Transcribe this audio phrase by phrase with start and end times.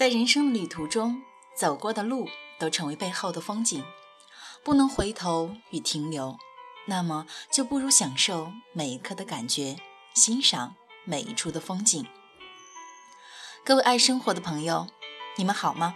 [0.00, 1.20] 在人生的旅途中，
[1.54, 2.26] 走过的路
[2.58, 3.84] 都成为背后的风景，
[4.64, 6.38] 不能回头与停留，
[6.86, 9.76] 那么就不如享受每一刻的感觉，
[10.14, 10.74] 欣赏
[11.04, 12.06] 每一处的风景。
[13.62, 14.86] 各位爱生活的朋友，
[15.36, 15.94] 你们好吗？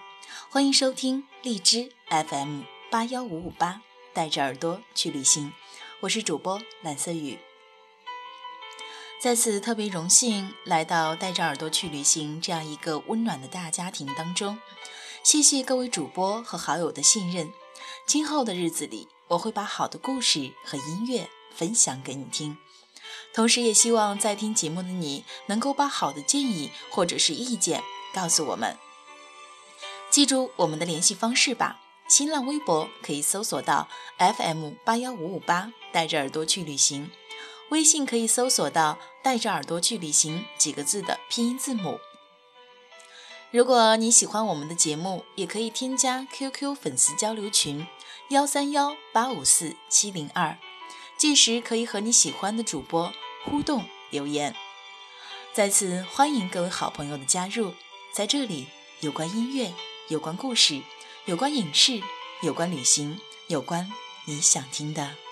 [0.51, 3.81] 欢迎收听荔枝 FM 八幺五五八，
[4.13, 5.51] 带着耳朵去旅行，
[6.01, 7.39] 我是主播蓝色雨。
[9.25, 14.59] 在此特别荣幸来到带着耳朵去旅行这样一个温暖的大家庭当中，
[15.23, 17.51] 谢谢各位主播和好友的信任。
[18.05, 22.59] 今后的日子里，我会把好的故事和音乐分享给你听，
[23.33, 28.77] 同时也希望在听节目的你能够把好的建议或者是意见告诉我们。
[30.11, 33.89] 记住我们的联系方式吧，新浪微博可以搜索到
[34.19, 37.11] FM 八幺五五八，带着耳朵去旅行。
[37.71, 41.99] 微信可以搜索到“带着耳朵去旅行”几个字的拼音字母。
[43.51, 47.87] 如果你喜欢我们的节目，也可以添加 QQ 粉丝交流群
[48.31, 50.59] 幺三幺八五四七零二，
[51.17, 53.13] 届时可以和你喜欢的主播
[53.45, 54.55] 互动留言。
[55.53, 57.75] 再次欢迎各位好朋友的加入，
[58.13, 58.67] 在这里
[59.01, 59.73] 有关音乐，
[60.09, 60.83] 有关故事，
[61.27, 62.03] 有关影视，
[62.43, 63.93] 有关旅行，有关
[64.25, 65.24] 你想听的。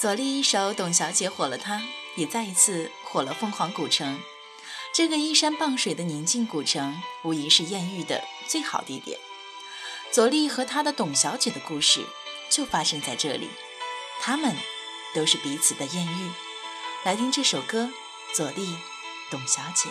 [0.00, 1.82] 左立一首《董小姐》火了，她
[2.14, 4.18] 也再一次火了凤凰古城。
[4.94, 9.20] 这个依山傍水的宁静古城，无疑是艳遇的最好地点。
[10.10, 12.06] 左立和他的董小姐的故事
[12.48, 13.50] 就发生在这里，
[14.22, 14.56] 他们
[15.14, 16.30] 都是彼此的艳遇。
[17.04, 17.90] 来听这首歌，
[18.34, 18.76] 《左立，
[19.30, 19.90] 董小姐》。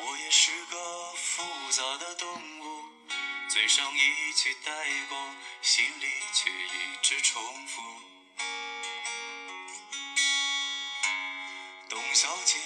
[0.00, 2.28] 我也是个复杂的动
[2.60, 2.84] 物，
[3.48, 4.72] 嘴上一句带
[5.08, 5.18] 过，
[5.60, 7.82] 心里却一直重复。
[11.88, 12.56] 董小姐，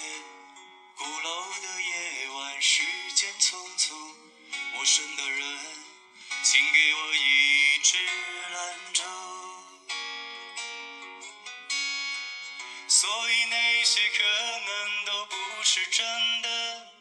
[0.95, 2.83] 鼓楼的夜晚，时
[3.15, 3.93] 间匆匆，
[4.73, 5.57] 陌生的人，
[6.43, 7.97] 请给我一支
[8.51, 9.03] 兰州。
[12.87, 16.05] 所以那些可能都不是真
[16.43, 16.92] 的。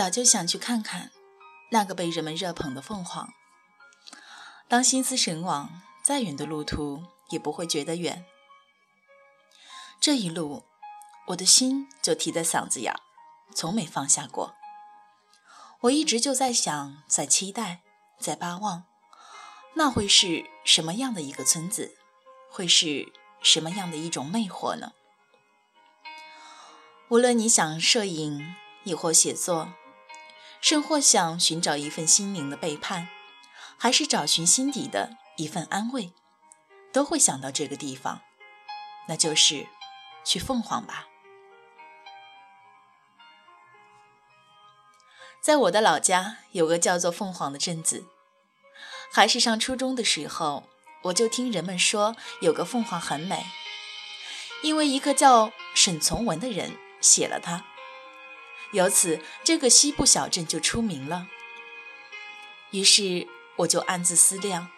[0.00, 1.10] 早就想去看看
[1.72, 3.34] 那个被人们热捧的凤凰。
[4.66, 8.24] 当心思神往，再远的路途也不会觉得远。
[10.00, 10.64] 这一路，
[11.26, 12.94] 我的心就提在嗓子眼，
[13.54, 14.54] 从没放下过。
[15.80, 17.82] 我一直就在想，在期待，
[18.18, 18.84] 在巴望，
[19.74, 21.94] 那会是什么样的一个村子，
[22.48, 23.12] 会是
[23.42, 24.92] 什么样的一种魅惑呢？
[27.10, 28.54] 无论你想摄影，
[28.84, 29.74] 亦或写作。
[30.60, 33.08] 甚或想寻找一份心灵的背叛，
[33.78, 36.12] 还是找寻心底的一份安慰，
[36.92, 38.20] 都会想到这个地方，
[39.08, 39.66] 那就是
[40.24, 41.06] 去凤凰吧。
[45.40, 48.04] 在我的老家有个叫做凤凰的镇子，
[49.10, 50.64] 还是上初中的时候，
[51.04, 53.46] 我就听人们说有个凤凰很美，
[54.62, 57.64] 因为一个叫沈从文的人写了它，
[58.72, 61.26] 由此这个西部小镇就出名了。
[62.70, 63.26] 于是
[63.56, 64.68] 我就暗自思量，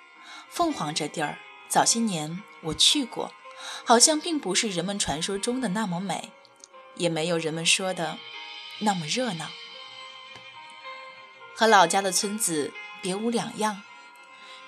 [0.48, 3.32] 凤凰这地儿早些年我去过，
[3.84, 6.30] 好像并不是人们传说中的那么美，
[6.94, 8.18] 也没有人们说的
[8.78, 9.50] 那么热闹。
[11.54, 12.72] 和老家的村子
[13.02, 13.82] 别无两样，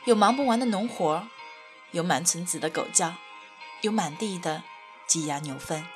[0.05, 1.27] 有忙不完的农活，
[1.93, 3.15] 有满村子的狗叫，
[3.81, 4.63] 有满地的
[5.07, 5.87] 鸡鸭牛粪。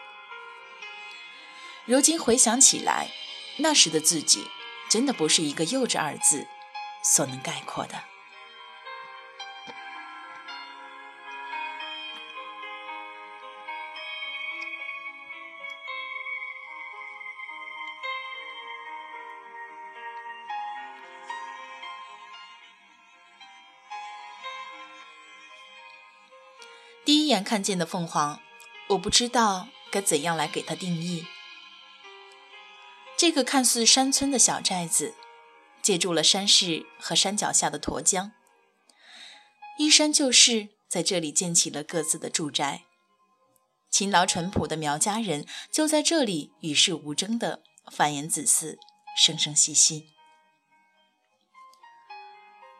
[1.88, 3.10] 如今回想起来，
[3.56, 4.46] 那时的自己
[4.90, 6.46] 真的不是一个幼稚二字
[7.02, 7.94] 所能概括的。
[27.06, 28.38] 第一眼看见的凤凰，
[28.90, 31.24] 我不知道该怎样来给它定义。
[33.18, 35.12] 这个看似山村的小寨子，
[35.82, 38.30] 借助了山势和山脚下的沱江，
[39.76, 42.84] 依山就势，在这里建起了各自的住宅。
[43.90, 48.78] 勤劳淳朴的苗家人就在这里与世无争地繁衍子嗣，
[49.16, 50.10] 生生息息。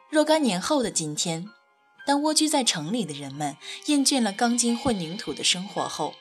[0.09, 1.51] 若干年后的今天。
[2.07, 6.15] 当蜗居在城里的人们厌倦了钢筋混凝土的生活后，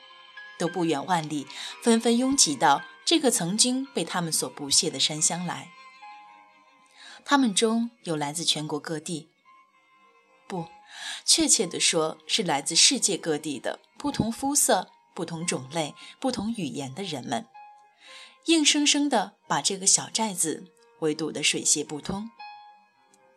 [0.58, 1.46] 都不远万里，
[1.82, 5.70] 纷纷拥挤到这个曾经被他们所不屑的山乡来。
[7.24, 9.30] 他们中有来自全国各地，
[10.46, 10.66] 不，
[11.24, 17.46] 确切的说是来自世界各地的不同肤色、不同种类、不同语言的人们，
[18.44, 20.66] 硬生生的把这个小寨子
[20.98, 22.30] 围堵得水泄不通。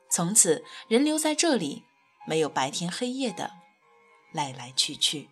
[0.10, 1.86] 从此，人留在这里。
[2.28, 3.54] 没有白天黑夜的
[4.34, 5.30] 来来去去。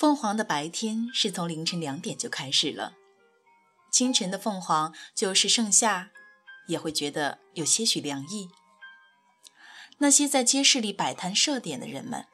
[0.00, 2.94] 凤凰的白天是从凌晨两点就开始了。
[3.92, 6.08] 清晨的凤凰就是盛夏，
[6.68, 8.48] 也会觉得有些许凉意。
[9.98, 12.24] 那些在街市里摆摊设点的人们，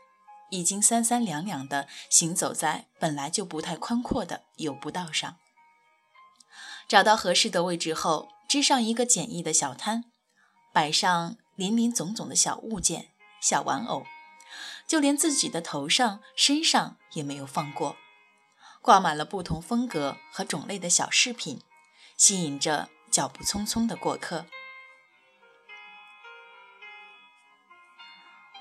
[0.51, 5.37] 已经三三两两地行走在本来就不太宽阔的油布道上。
[6.87, 10.05] 找到合适的位置后，支上一个简易的小摊，
[10.73, 13.09] 摆上林林总总的小物件、
[13.41, 14.07] 小玩偶。
[14.87, 17.97] 就连自己的头上、身上也没有放过，
[18.81, 21.61] 挂满了不同风格和种类的小饰品，
[22.17, 24.47] 吸引着脚步匆匆的过客。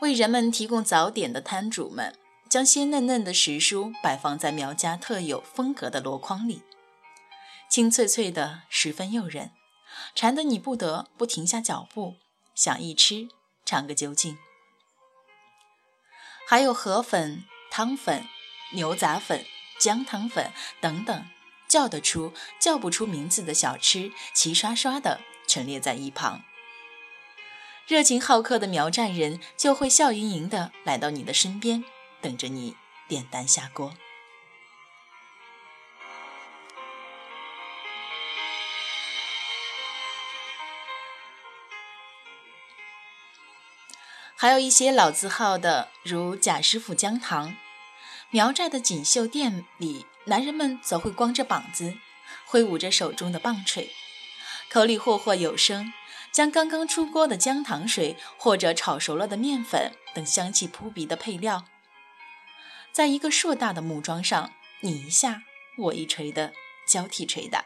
[0.01, 2.17] 为人们提供早点的摊主们，
[2.50, 6.62] 将鲜嫩嫩的时蔬摆放在苗家特有风格的箩筐里，
[7.70, 9.51] 清脆脆的，十分诱人，
[10.13, 12.15] 馋得你不得不停下脚步，
[12.53, 13.29] 想一吃
[13.63, 14.38] 尝个究竟。
[16.48, 18.28] 还有河粉、汤粉、
[18.74, 19.46] 牛杂粉、
[19.80, 21.28] 姜汤粉等等，
[21.68, 26.44] 叫得出叫不出名字的小吃，齐刷刷的陈列在一旁。
[27.88, 31.84] 热情好客的苗寨人就会笑盈盈的来到你的身边，
[32.22, 32.75] 等着你
[33.08, 33.94] 点单下锅。
[44.46, 47.56] 还有一些老字号的，如贾师傅姜糖。
[48.30, 51.96] 苗寨的锦绣店里，男人们则会光着膀子，
[52.46, 53.90] 挥舞着手中的棒槌，
[54.70, 55.92] 口里霍霍有声，
[56.32, 61.66] 将刚刚出锅的姜糖水或者炒熟了的面粉等香气扑鼻的配料，
[62.92, 65.42] 在一个硕大的木桩上，你一下
[65.75, 66.54] 我一锤的
[66.88, 67.66] 交替捶打，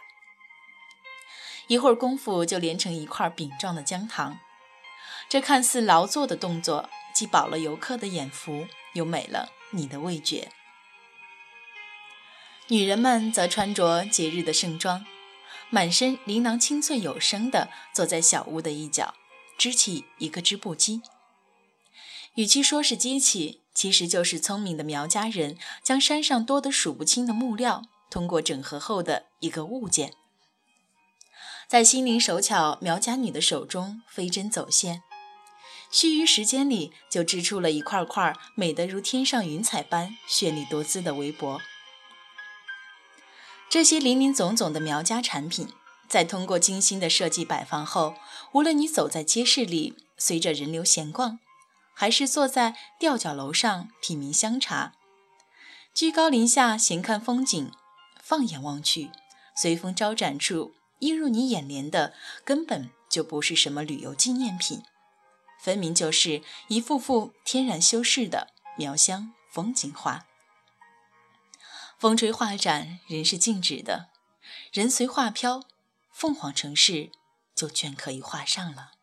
[1.67, 4.39] 一会儿功夫就连成一块饼状的姜糖。
[5.29, 10.51] 这看似劳作的动作，既饱了游客的眼福，又美了你的味觉。
[12.69, 15.05] 女人们则穿着节日的盛装，
[15.69, 19.13] 满身琳琅清脆有声的坐在小屋的一角，
[19.55, 21.03] 支起一个织布机。
[22.33, 30.13] 与其说是机器，其实就是聪明的苗家人将山上多得数不清的木料，通过整合后的一个物件，
[31.67, 35.03] 在心灵手巧苗家女的手中飞针走线，
[35.91, 41.61] 须臾时间里就织出了一块块美得如天上云彩般绚丽多姿的围脖。
[43.69, 45.67] 这些林林总总的苗家产品，
[46.07, 48.15] 在通过精心的设计摆放后，
[48.53, 51.39] 无论你走在街市里，随着人流闲逛。
[51.93, 54.93] 还是坐在吊脚楼上品茗香茶，
[55.93, 57.73] 居高临下闲看风景，
[58.23, 59.11] 放眼望去，
[59.53, 62.13] 随风招展处映入你眼帘的，
[62.45, 64.81] 根本就不是什么旅游纪念品，
[65.59, 70.25] 分明就是一幅幅天然修饰的苗乡风景画。
[71.99, 74.09] 风吹画展，人是静止的，
[74.71, 75.63] 人随画飘，
[76.11, 77.11] 凤凰城市
[77.53, 78.93] 就全可以画上了。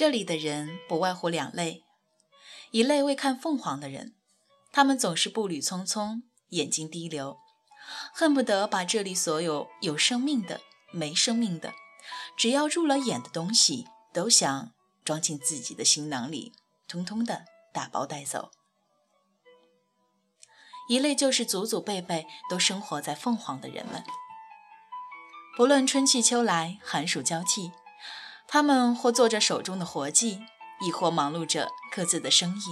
[0.00, 1.84] 这里的人不外乎两类：
[2.70, 4.14] 一类为看凤凰的人，
[4.72, 7.36] 他们总是步履匆匆，眼睛滴流，
[8.14, 11.74] 恨不得把这里所有有生命的、没生命的，
[12.34, 14.72] 只要入了眼的东西，都想
[15.04, 16.54] 装进自己的行囊里，
[16.88, 18.50] 通通的打包带走。
[20.88, 24.02] 一类就是祖祖辈辈都生活在凤凰的人们，
[25.58, 27.70] 不论春去秋来，寒暑交替。
[28.52, 30.40] 他们或做着手中的活计，
[30.80, 32.62] 亦或忙碌着各自的生意。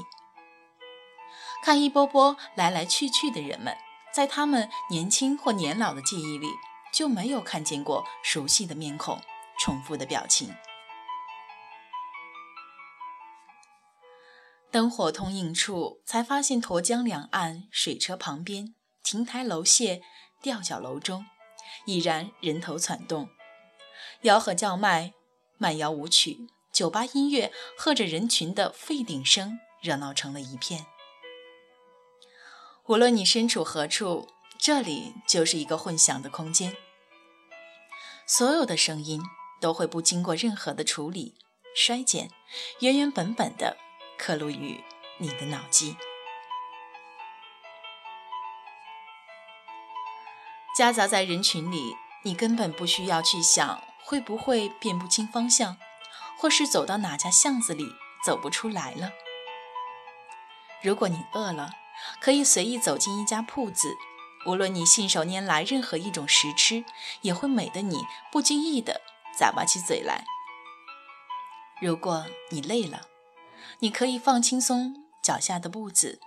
[1.63, 3.77] 看一波波来来去去的人们，
[4.13, 6.49] 在他们年轻或年老的记忆里，
[6.93, 9.23] 就没有看见过熟悉的面孔、
[9.61, 10.53] 重复的表情。
[14.73, 20.03] 灯火通映处，才发现沱江两岸水车旁边，亭台楼榭、
[20.43, 21.25] 吊脚楼中，
[21.87, 23.29] 已然人头攒动，
[24.23, 25.15] 吆喝叫卖。
[25.59, 30.87] 慢摇舞曲，酒吧音乐和着人群的沸鼎声，热闹成了一片。
[32.87, 36.77] 无论你身处何处，这里就是一个混响的空间。
[38.27, 39.23] 所有的声音
[39.61, 41.35] 都会不经过任何的处理、
[41.75, 42.31] 衰减，
[42.81, 43.77] 原原本本的
[44.17, 44.83] 刻录于
[45.19, 45.97] 你的脑际。
[50.77, 53.83] 夹杂在人群里，你根本不需要去想。
[54.09, 55.77] 会不会辨不清方向，
[56.39, 57.93] 或是走到哪家巷子里
[58.25, 59.13] 走不出来了？
[60.83, 61.73] 如果你饿了，
[62.19, 63.95] 可以随意走进一家铺子，
[64.47, 66.87] 无论你信手拈来任何一种食吃，
[67.21, 69.03] 也会美得你不经意的
[69.39, 70.25] 咂巴起嘴来。
[71.79, 73.03] 如果你累了，
[73.81, 76.19] 你可以放轻松脚下的步子，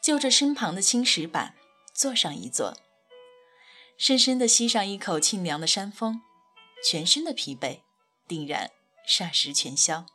[0.00, 1.56] 就着身旁的青石板
[1.92, 2.76] 坐上一坐，
[3.98, 6.22] 深深的吸上一口沁凉的山风。
[6.84, 7.80] 全身的疲惫
[8.26, 8.70] 定然
[9.06, 10.06] 霎时全消。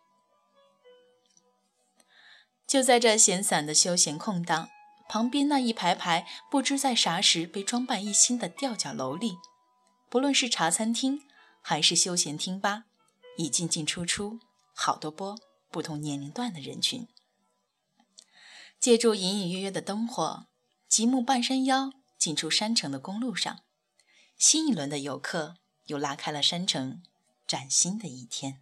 [2.67, 4.69] 就在这闲散的休闲空档，
[5.07, 9.37] 旁边那一排排不知在啥时被装扮一新的吊脚楼里，
[10.09, 11.21] 不论是茶餐厅
[11.61, 12.83] 还是休闲厅吧，
[13.37, 14.39] 已进进出出
[14.73, 15.39] 好多波
[15.71, 17.07] 不同年龄段的人群。
[18.79, 20.47] 借助隐隐约约的灯火，
[20.89, 23.61] 极目半山腰进出山城的公路上，
[24.37, 25.55] 新一轮的游客。
[25.87, 27.01] 又拉开了山城
[27.45, 28.61] 崭新的一天。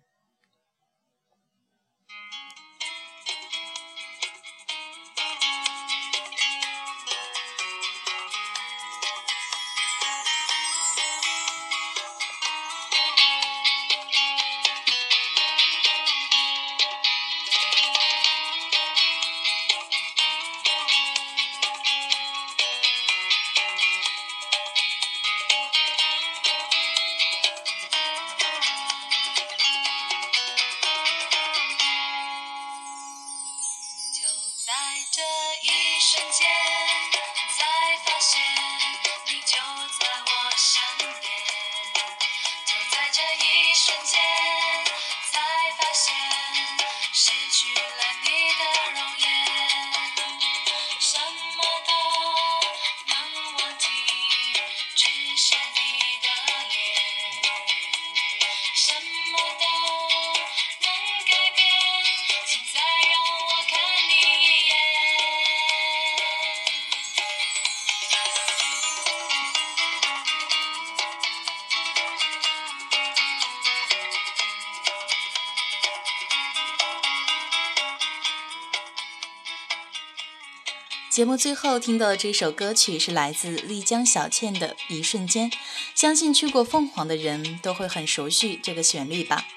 [81.16, 85.50] 节目最后听到的这首歌曲是来自丽江小倩的《一瞬间》，
[85.96, 89.48] 相信去过凤凰的人都会很熟悉这个旋律吧。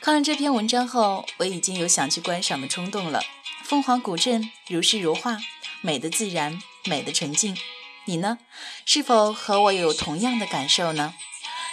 [0.00, 3.22] 看了这篇文章后，我已经有想去观赏的冲动了。
[3.62, 5.36] 凤凰古镇如诗如画，
[5.82, 7.58] 美的自然，美的纯净。
[8.06, 8.38] 你呢？
[8.86, 11.12] 是否和我有同样的感受呢？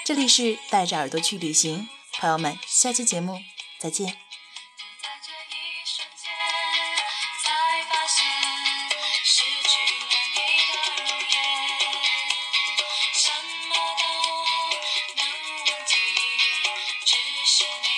[0.04, 1.88] 这里是带着耳朵去旅行，
[2.20, 3.40] 朋友们，下期节目
[3.80, 4.18] 再见。
[17.62, 17.89] you.